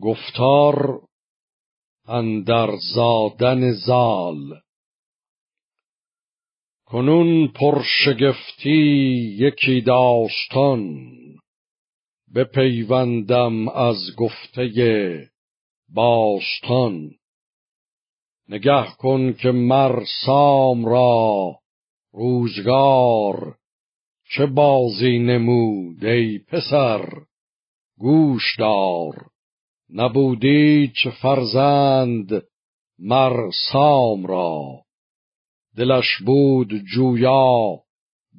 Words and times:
گفتار 0.00 1.00
اندر 2.06 2.76
زادن 2.94 3.72
زال. 3.72 4.60
کنون 6.86 7.48
پرشگفتی 7.48 8.70
یکی 9.38 9.80
داستان. 9.80 11.12
بپیوندم 12.34 13.68
از 13.68 13.96
گفته 14.16 15.30
باستان. 15.88 17.10
نگه 18.48 18.86
کن 18.98 19.32
که 19.32 19.50
مر 19.50 20.04
سام 20.24 20.84
را 20.86 21.58
روزگار. 22.12 23.56
چه 24.36 24.46
بازی 24.46 25.18
نمود 25.18 26.04
ای 26.04 26.38
پسر؟ 26.38 27.08
گوش 27.98 28.56
دار. 28.58 29.31
نبودی 29.94 30.92
چه 31.02 31.10
فرزند 31.10 32.42
مر 32.98 33.50
سام 33.72 34.26
را؟ 34.26 34.82
دلش 35.76 36.22
بود 36.26 36.68
جویا 36.94 37.80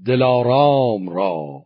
دلارام 0.05 1.09
را. 1.09 1.65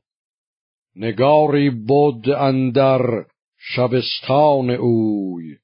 نگاری 0.95 1.70
بود 1.70 2.30
اندر 2.30 3.26
شبستان 3.58 4.70
اوی 4.70 5.55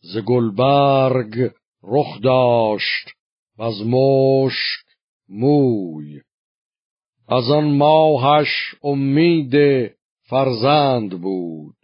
ز 0.00 0.18
گلبرگ 0.18 1.50
رخ 1.82 2.20
داشت 2.22 3.08
و 3.58 3.62
از 3.62 3.86
مشک 3.86 4.86
موی. 5.28 6.20
از 7.28 7.50
آن 7.50 7.76
ماهش 7.76 8.74
امید 8.82 9.54
فرزند 10.22 11.20
بود. 11.20 11.79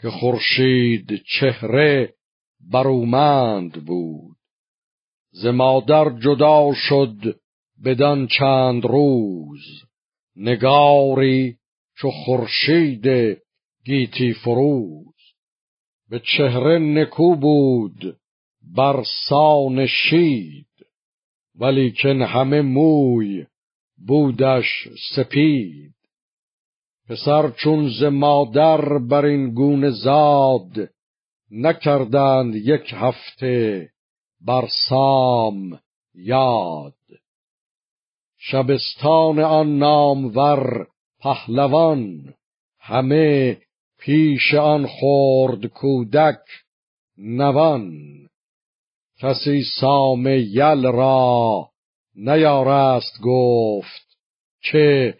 که 0.00 0.10
خورشید 0.10 1.22
چهره 1.22 2.14
برومند 2.72 3.72
بود. 3.86 4.36
ز 5.30 5.46
مادر 5.46 6.18
جدا 6.18 6.72
شد 6.74 7.40
بدان 7.84 8.26
چند 8.26 8.84
روز. 8.84 9.60
نگاری 10.36 11.56
چو 11.96 12.10
خورشید 12.10 13.06
گیتی 13.84 14.32
فروز. 14.32 15.14
به 16.10 16.20
چهره 16.36 16.78
نکو 16.78 17.36
بود 17.36 18.18
بر 18.76 19.02
سان 19.28 19.86
شید. 19.86 20.66
ولیکن 21.54 22.22
همه 22.22 22.62
موی 22.62 23.46
بودش 24.06 24.88
سپید. 25.14 25.97
پسر 27.08 27.50
چون 27.50 27.88
ز 27.88 28.02
مادر 28.02 28.98
بر 28.98 29.24
این 29.24 29.54
گونه 29.54 29.90
زاد 29.90 30.90
نکردند 31.50 32.54
یک 32.54 32.94
هفته 32.94 33.88
بر 34.40 34.68
سام 34.88 35.80
یاد. 36.14 36.94
شبستان 38.38 39.38
آن 39.38 39.78
نامور 39.78 40.86
پهلوان 41.20 42.34
همه 42.80 43.58
پیش 43.98 44.54
آن 44.54 44.86
خورد 44.86 45.66
کودک 45.66 46.40
نوان. 47.18 47.92
کسی 49.20 49.62
سام 49.80 50.26
یل 50.26 50.86
را 50.86 51.68
نیارست 52.16 53.20
گفت 53.22 54.18
که 54.62 55.14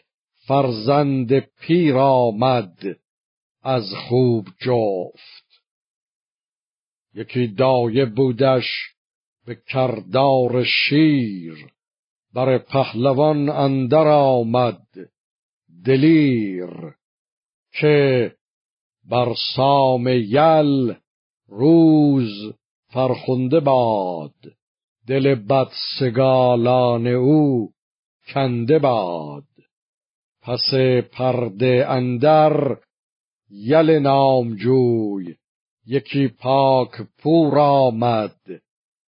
فرزند 0.48 1.38
پیر 1.38 1.96
آمد 1.96 2.78
از 3.62 3.94
خوب 4.08 4.48
جفت. 4.60 5.62
یکی 7.14 7.46
دایه 7.46 8.04
بودش 8.04 8.64
به 9.46 9.58
کردار 9.68 10.64
شیر 10.64 11.72
بر 12.34 12.58
پهلوان 12.58 13.48
اندر 13.48 14.08
آمد 14.08 14.86
دلیر 15.84 16.70
که 17.72 18.32
بر 19.04 19.34
سام 19.56 20.08
یل 20.08 20.94
روز 21.48 22.54
فرخنده 22.92 23.60
باد 23.60 24.34
دل 25.06 25.34
بدسگالان 25.34 27.06
او 27.06 27.72
کنده 28.34 28.78
باد. 28.78 29.44
پس 30.48 30.74
پرده 31.12 31.86
اندر 31.88 32.76
یل 33.50 33.90
نامجوی 33.90 35.34
یکی 35.86 36.28
پاک 36.28 36.90
پور 37.18 37.58
آمد 37.58 38.36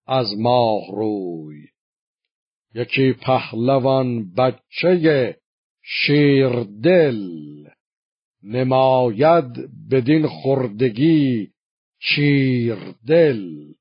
از 0.06 0.26
ماه 0.38 0.80
روی. 0.92 1.66
یکی 2.74 3.12
پهلوان 3.12 4.34
بچه 4.34 5.36
شیر 5.82 6.48
دل 6.82 7.28
نماید 8.42 9.52
بدین 9.90 10.26
خردگی 10.26 11.50
چیر 11.98 12.78
دل. 13.06 13.72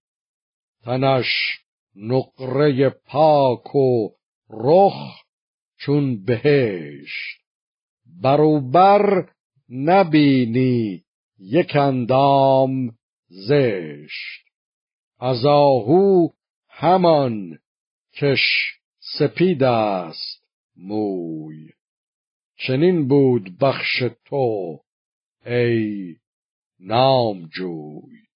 تنش 0.84 1.60
نقره 1.96 2.90
پاک 2.90 3.76
و 3.76 4.10
رخ 4.50 5.24
چون 5.78 6.26
بهشت. 6.26 7.47
بروبر 8.22 9.30
نبینی 9.70 11.04
یک 11.40 11.76
اندام 11.76 12.98
زشت. 13.30 14.48
از 15.20 15.46
آهو 15.46 16.30
همان 16.70 17.60
کش 18.14 18.78
سپید 19.00 19.64
است 19.64 20.44
موی. 20.76 21.70
چنین 22.58 23.08
بود 23.08 23.58
بخش 23.60 24.04
تو 24.26 24.80
ای 25.46 26.16
نامجوی. 26.80 28.27